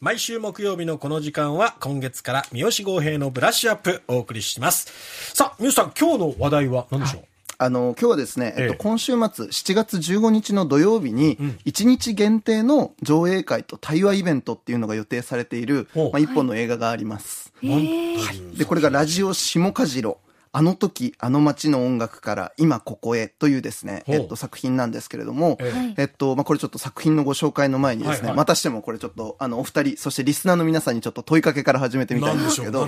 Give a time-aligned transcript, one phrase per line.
[0.00, 5.34] 毎週木曜日のこの時間は今月から三好豪平のブラッシュアップお送りします。
[5.34, 7.24] さあ、三好さん、今日の話題は何でしょう、
[7.58, 17.52] あの、今日はですね、えっと、ええ今週末、7月15日の土曜日に、1日限定の上映会と対話イベントっていうのが予定されている、まあ、一本の映画があります。
[17.62, 20.16] なんというで、これがラジオ下かじろ。
[20.52, 26.04] あの時、あの街の音楽から今ここへというですね、えっと、作品なんですけれども、ええ。
[26.04, 28.36] っと、まあ、これちょっと作品のご紹介の前にですね、はいはい。
[28.36, 32.84] またしてもこれちょっと、あの、お二人、そしてリスナーの皆さんにちょっと問いかけから始めてみたいんですけど、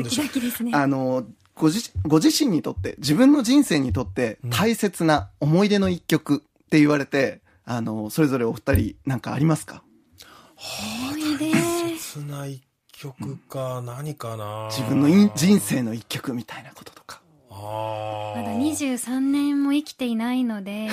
[0.73, 9.85] あの、ご自ご自身にとって、自分の人生にとって大切な思い出の一曲って言われて、あの、それぞれお二人なんかありますか？
[11.97, 12.61] 切ない
[12.91, 14.69] 曲か、何かな。
[14.71, 17.22] 自分のい人生の一曲みたいなこととか。
[17.63, 20.89] まだ23年も生きていないので、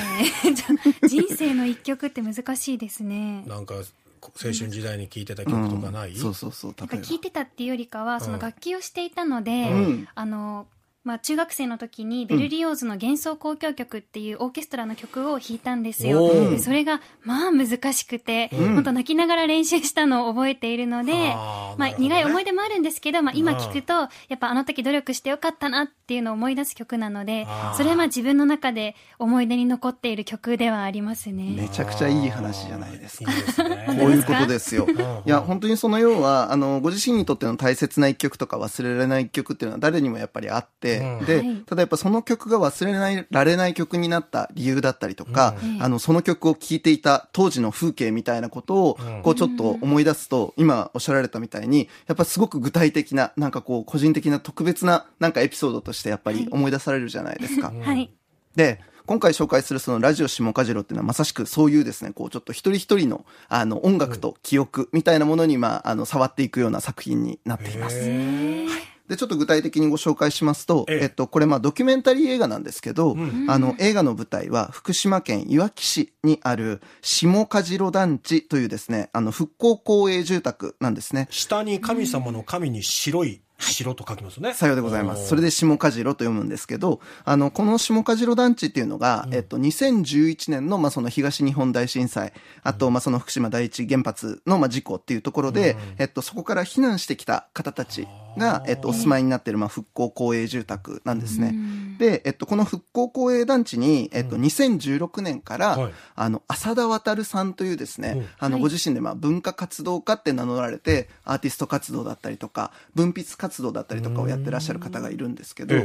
[1.08, 3.44] 人生の一曲って難しいですね。
[3.48, 3.76] なんか、
[4.22, 7.08] 青春時代に聴いてた曲とかない、そうそうそう、なんか例えば。
[7.08, 10.08] 聞いてたっていうよりかは、その楽器をしていたので、うん。
[10.14, 10.68] あの、
[11.06, 16.26] まあ、中学生の時にベルリオーズの幻想交響曲っていうオーケストラの曲を弾いたんですよ。
[16.26, 16.50] おー。
[16.52, 18.74] でそれが、まあ難しくて、うん。
[18.76, 22.10] 本当泣きながら練習したのを覚えているので、まああーなるほどね。
[22.10, 27.46] 苦い思い出もあるんですけど、まあ今聞くと、やっぱあの時努力してよかったなっていうのを思い出す曲なので
[27.78, 31.54] それはまあ自分の中で思い出に残っている曲ではありますね。
[31.56, 33.32] めちゃくちゃいい話じゃないですか。
[33.32, 33.86] いいですね。
[33.88, 34.86] こういうことですよ。
[34.86, 57.74] んいや、本当にその要は、あの、ご自身にとっての大切な一曲とか忘れられない一曲っていうのは誰にもやっぱりあって、うんで、はいただやっぱその曲が忘れないられない曲になった理由だったりとか、うんあの、その曲を聴いていた当時の風景みたいなことを、うんこうちょっと思い出すと、今おっしゃられたみたいに、やっぱすごく具体的な、なんかこう、個人的な特別な、なんかエピソードとしてやっぱり思い出されるじゃないですか。
[57.82, 58.10] はい。
[58.56, 67.98] で、今回紹介するそのラジオ下かじろっていうのはまさしくそういうですね、こうちょっと一人一人のあの音楽と記憶みたいなものにまああの触っていくような作品になっています。
[68.00, 68.68] へ
[69.10, 81.28] で、ちょっと具体的にご紹介しますと、えええっと、これまあドキュメンタリー映画なんですけど、んあの映画の舞台は福島県いわき市にある下かじろ団地というですね、あの復興公営住宅なんですね。
[81.32, 84.54] 下に神様の神に白い白と書きますね。
[84.54, 85.28] さようでございます。
[85.28, 92.34] それで下かじろと読むんですけど、あの、この下かじろ団地っていうのが、えっと、2011年の、まあ、その東日本大震災、
[92.64, 101.54] あと、まあ、その福島第一原発の、まあ、事故っていうところで、えっと、そこから避難してきた方たちが、えっと、お住まいになっている、まあ、復興公営住宅なんですね。
[102.00, 105.94] で、えっと、この復興公営団地に、えっと、2016年から、はい。
[106.16, 108.28] あの、浅田渉さんというですね、うん。
[108.40, 108.62] あの、はい。
[108.64, 115.76] ご自身でまあ文化活動家って名乗られて、アーティスト活動だったりとか、文筆活動だったりとかをやってらっしゃる方がいるんですけど。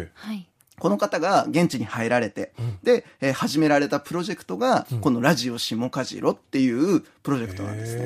[0.79, 2.53] この方が現地に入られて、
[2.83, 8.03] で、えー始められたプロジェクトが、このラジオ下かじろっていうプロジェクトなんですね。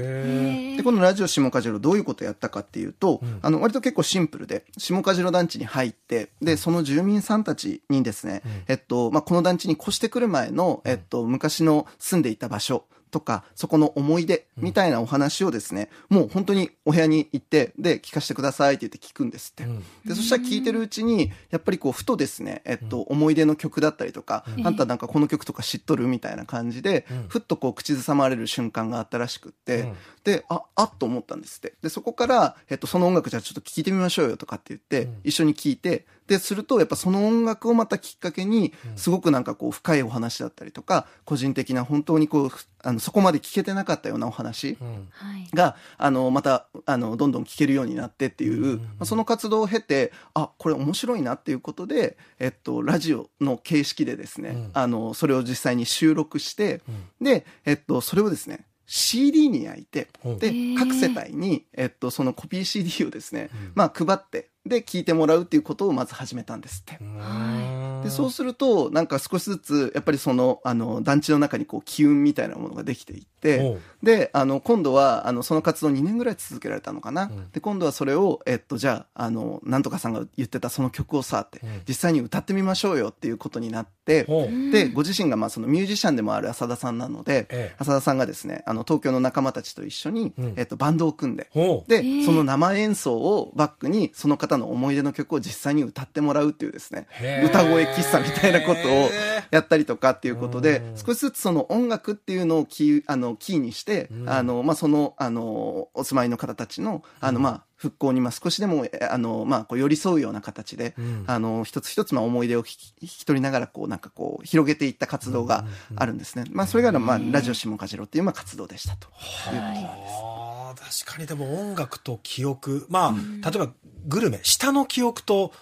[0.74, 19.64] へで、このラジオ下かじろどういうことをやったかっていうと、あの、割と結構シンプルで、下かじろ団地に入って、で、その住民さんたちにですね、えっと、まあ、この団地に越してくる前の、えっと、昔の住んでいた場所、とか、そこの思い出みたいなお話をですね、もう本当にお部屋に行って、で、聞かせてくださいって言って聞くんですって。
[20.06, 29.92] で、そしたら聞いてるうちに、やっぱりこう、ふとですね、えっと、思い出の曲だったりとか、あんたなんかこの曲とか知っとるみたいな感じで、ふっとこう、口ずさまれる瞬間があったらしくって、
[30.24, 31.74] で、あ、あっと思ったんですって。
[31.82, 42.50] で、そこから、えっと、その音楽じゃあちょっと聴いてみましょうよとかって言って、一緒に聴いて、で、すると、やっぱその音楽をまたきっかけに、すごくなんかこう、深いお話だったりとか、個人的な本当にこう、
[42.82, 44.76] あの、そこまで聞けてなかったようなお話
[45.10, 45.48] はい。
[45.54, 56.80] が、あの、また、あの、どんどん聞けるようになってっていう、まあその活動を経て、あ、これ面白いなっていうことで、えっと、ラジオの形式でですね、あの、それを実際に収録して、
[57.20, 60.08] で、えっと、それをですね、CD に焼いて、
[60.38, 66.98] で、各世帯に、えっと、そのコピー CD をですね、まあ、配って、で、聞いてもらうっていうことをまず始めたんですって。
[67.02, 77.30] ーで、そうすると、なんか少しずつ、やっぱりその、あの、団地の中にこう、機運みたいなものができていって、で、あの、今度は、あの、その活動2年ぐらい続けられたのかな？
[77.52, 84.24] で、今度はそれを、えっと、じゃあ、あの、なんとかさんが言ってたその曲をさ、って、実際に歌ってみましょうよっていうことになって、
[84.72, 87.76] で、ご自身がまあそのミュージシャンでもある浅田さんなので、ええ。
[87.78, 90.54] 浅田さんがですね、あの東京の仲間たちと一緒に、ん。
[90.56, 91.50] えっとバンドを組んで、
[91.88, 97.06] で、その生演奏をバックにその方の思い出の曲を実際に歌ってもらうっていうですね
[97.44, 99.10] 歌声喫茶みたいなことを
[99.50, 110.94] やったりとかっていうことで、少しずつその音楽っていうのをキーあのキーにして、あのまあそのあのお住まいの方たちのあのまあ復興にまあ少しでもあのまあこう寄り添うような形で、
[111.26, 115.64] あの一つ一つまあ思い出を引き引き取りながらこうなんかこう広げていった活動が
[115.96, 116.44] あるんですね。
[116.50, 119.84] まあそれがまあラジオ下かじろっていうまあ活動でしたということなんです。
[119.86, 123.72] あー確かにでも音楽と記憶まあ、例えば
[124.06, 125.52] グルメ舌の記憶と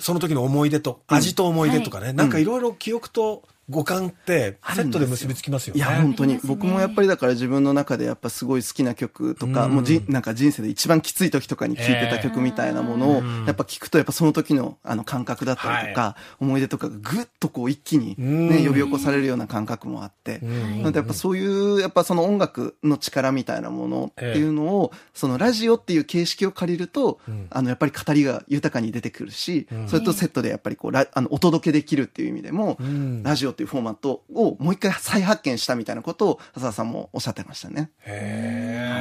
[0.00, 5.78] その時の思い出と、味と思い出とかね、なんかいろいろ記憶と五感ってセットで結びつきますよね。
[5.78, 6.38] いや、本当に。
[6.44, 32.78] 僕もやっぱりだから自分の中でやっぱすごい好きな曲とか、もうじ、なんか人生で一番きつい時とかに聴いてた曲みたいなものを、やっぱ聞くとやっぱその時のあの感覚だったりとか、思い出とかがぐっとこう一気にね、呼び起こされるような感覚もあって、なのでやっぱそういう、やっぱその音楽の力みたいなものっていうのを、そのラジオっていう形式を借りると、あのやっぱり語りが豊かに出てくるし、それとセットでやっぱりこう、ラあのお届けできるっていう意味でも、
[33.22, 37.90] ラジオってっていうフォーマットをもう一回再発見したみたいなことを浅田さんもおっしゃってましたね。
[38.06, 38.97] へ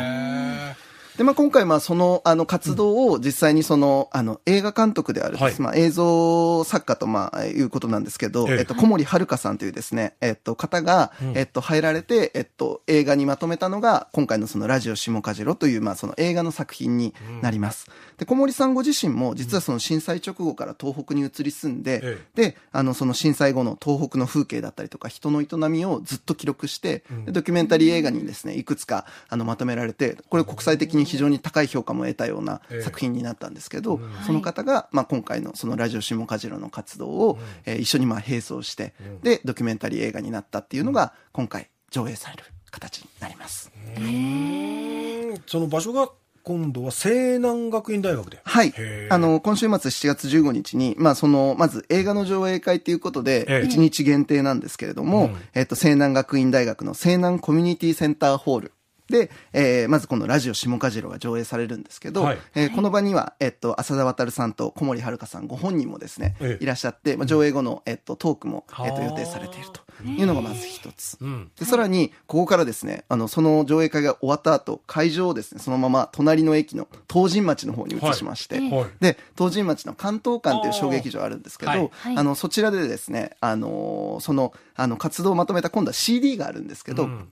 [1.17, 5.59] で、まあ、今回、まあ、その、あの、活動を実際にその、あの、映画監督であるです、はい。
[5.59, 8.57] まあ、映像作家と、まあ、いうことなんですけど、ええ。
[8.59, 17.87] えっと、小森遥さんというですね、えっと、方が、えっと、入られて、えっと、映画にまとめたのが、今回のその、ラジオ下かじろという、まあ、その映画の作品になります。
[18.17, 32.81] で、小森さんご自身も、実はその震災直後から東北に移り住んで、えで、あの、その震災後の東北の風景だったりとか、人の営みをずっと記録して、でドキュメンタリー映画にですね、いくつか、あの、まとめられて、これ国際的に非常に高い評価も得たようなええ。
[32.81, 38.93] 作品になったんですけど、その方が、まあ、今回のそのラジオ下かじろの活動を、えー一緒にまあ、並走して、
[39.23, 43.71] で、ドキュメンタリー映画になったっていうのが、今回上映される形になります。
[43.99, 45.41] ー。
[45.47, 46.09] その場所が
[46.43, 48.39] 今度は西南学院大学で？
[48.41, 48.73] はい。
[49.09, 53.61] あの、今週末7月15日に、まあ、その、まず映画の上映会ということええ。
[53.61, 58.71] で、1日限定なんですけれども、えっと、西南学院大学の西南コミュニティセンターホール。
[59.09, 62.37] で、えーまずこのラジオ下かじろが上映されるんですけど、はい。
[62.55, 66.63] えーこの場には、えっと、浅田渉さんと小森遥さんご本人もですね、ええ。
[66.63, 71.17] いらっしゃって、まあ、上映後の、えっと、トークも、えっと、はあ予定されているというのがまず一つ。
[71.21, 71.51] うん。
[71.57, 78.69] で、さらに、ここからですね、あの、その上映会が終わった後、会場をですね、そのまま隣の駅の東神町の方に移しまして、はい。
[78.71, 78.89] はい。
[78.99, 81.89] で、東神町の関東館っていう小劇場あるんですけど、はい。
[81.91, 82.23] はい。
[82.23, 87.29] の、そちらでですね、あのーその、あの、活動をまとめた今度は CD があるんですけど、うん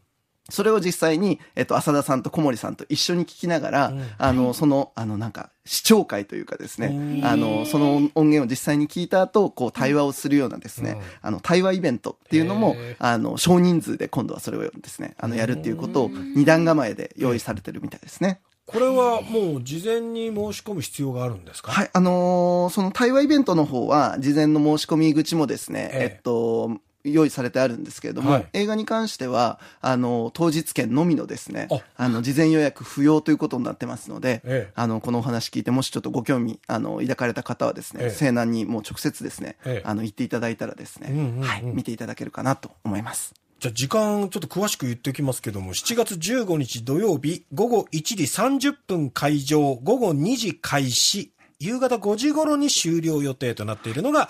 [0.50, 18.42] それを実際に、えっと、浅田さんと小森さんと一緒に聞きながら、あの、その、あの、なんか、視聴会というかですね、あの、その音源を実際に聞いた後、こう、対話をするようなですね、あの、対話イベントっていうのもあの、少人数で今度はそれをですね、あの、やるっていうことを二段構えで用意されてるみたいですね。
[18.68, 21.72] これはもう事前に申し込む必要があるんですか？
[21.72, 26.04] はい、あのーその対話イベントの方は、事前の申し込み口もですね、ええ。
[26.16, 26.72] えっと、
[27.12, 28.48] 用意されてあるんですけれども、はい。
[28.54, 34.72] 映画に関しては、あの、当日券のみのですねあ、あの、事前予約不要ということになってますので、ええ。
[34.76, 38.10] あの、このお話聞いて、もしちょっとご興味、あの、抱かれた方はですね、ええ。
[38.10, 39.88] 西南にもう直接ですね、ええ。
[39.88, 41.42] あの、行っていただいたらですね、うんうんうん。
[41.42, 43.34] はい、見ていただけるかなと思います。
[43.60, 54.30] じゃあ時間ちょっと詳しく言っておきますけども、7月15日土曜日午後1時30分会場、午後2時開始、夕方5時頃に終了予定となっているのが、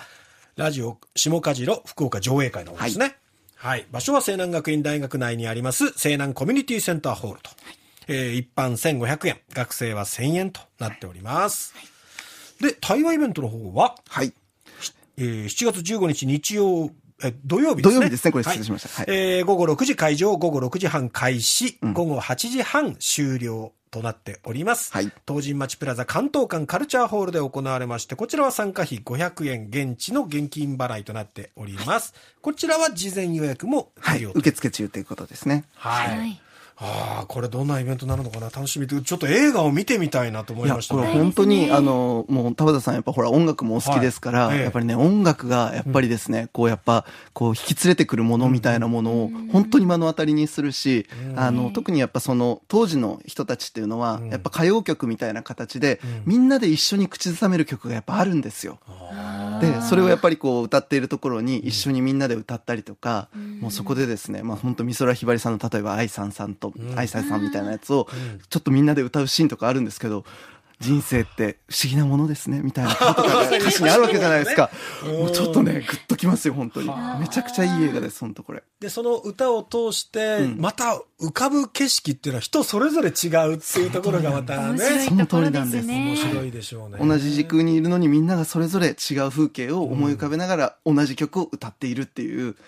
[0.56, 3.16] ラジオ下かじろ福岡上映会の方ですね。
[3.56, 3.86] はい。
[3.92, 7.50] 場所は西南学院大学内にあります西南コミュニティセンターホールと。
[8.08, 11.74] えー一般1500円、学生は1000円となっております。
[12.62, 14.32] で、対話イベントの方は、はい。
[15.18, 16.90] えー7月15日日曜、
[17.22, 17.94] え土曜日ですね。
[17.96, 24.92] 土曜日ですねこれ失礼しましたはいえー午後6時会場、午後6時半開始、午後8時半終了となっております。
[24.92, 32.14] はい東神町プラザ関東館カルチャーホールで行われまして、こちらは参加費500円現地の現金払いとなっております。
[32.42, 34.24] こちらは事前予約もはい。
[34.24, 35.64] 受付中ということですね。
[35.74, 36.18] はい。
[36.18, 36.40] はい
[36.78, 38.46] ああ、これどんなイベントになるのかな。
[38.46, 38.86] 楽しみ。
[38.86, 41.06] で、ちょっと映画を見てみたいなと思いいや、これましたね。
[41.14, 44.58] 本当に、あの、もう、田畑さんやっぱほら音楽もお好きですから、はい。
[44.58, 58.78] ええやっぱりね、音楽がやっぱりですね、こうやっぱ、こう引き連れてくるものみたいなものを本当に目の当たりにするし、あの、特にやっぱその、当時の人たちっていうのは、やっぱ歌謡曲みたいな形で、みんなで一緒に口ずさめる曲がやっぱあるんですよ。
[59.60, 63.28] で、それをやっぱりこう歌っているところに一緒にみんなで歌ったりとか、
[63.60, 66.65] もうそこでですね、まあ本当美空ひばりさんの例えば愛さんさんと
[66.96, 68.08] 愛さんさんみたいなやつを
[68.48, 70.24] ちょっとみんなで歌うシーンとかあるんですけど、
[70.78, 74.68] 人生って不思議なものですね、みたいなこととか が歌詞にあるわけじゃないですか。
[75.04, 76.90] もうちょっとね、グッときますよ、本当に。
[77.18, 78.62] めちゃくちゃいい映画です、本当これ。
[78.78, 86.16] で、その歌を通して、また浮かぶ景色っていうのは人それぞれ違うっていうところがまた面ね、白いところです面ね。
[86.18, 86.98] 白いでしょうね。
[87.00, 92.48] 同じ時空にいるのにみんながそれぞれ違う風景を思い浮かべながら同じ曲を歌っているっていう。
[92.48, 92.64] はあなんか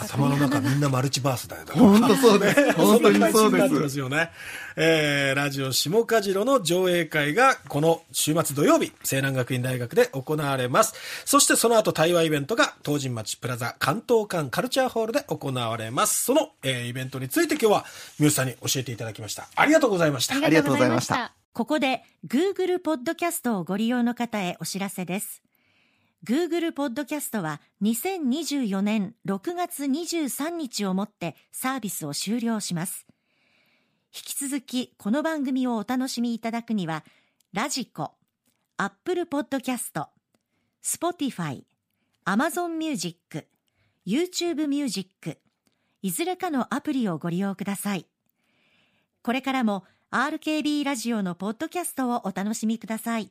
[0.00, 1.64] 頭の中みんなマルチバースだよ。
[1.72, 2.72] 本当そうです。
[2.76, 3.80] 本当にそうそんな感じになってで。
[3.80, 4.30] ますすよね。
[4.76, 10.94] えー、ラジオ下かじろの上映会がこの週末土曜日、西南学院大学で行われます。
[11.24, 16.24] そしてその後対話イベントが東神町プラザ関東館カルチャーホールで行われます。
[16.24, 17.84] その、えーイベントについて今日は
[18.18, 19.48] 三好さんに教えていただきました。
[19.56, 20.34] ありがとうございました。
[20.36, 21.32] ありがとうございました。
[21.52, 25.47] ここで Google ポッドキャストをご利用の方へお知らせです。
[26.24, 33.06] Google ポッドキャストは2024年6月23日をもってサービスを終了します。
[34.12, 37.04] 引き続きこの番組をお楽しみいただくには、
[37.52, 38.14] ラジコ、
[38.78, 40.08] Apple ポッドキャスト、
[40.82, 41.62] Spotify、
[42.26, 43.46] Amazon Music、
[44.04, 45.38] YouTube Music、
[46.02, 48.06] いずれかのアプリをご利用ください。
[49.22, 53.30] これからも RKB ラジオのポッドキャストをお楽しみください。